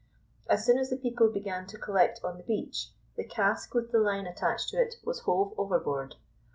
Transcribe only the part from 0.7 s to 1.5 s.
as the people